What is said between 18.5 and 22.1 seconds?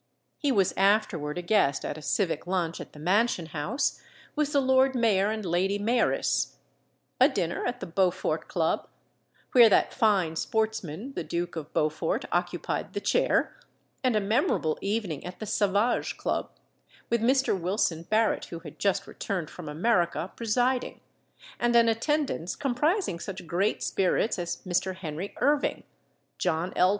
had just returned from America) presiding, and an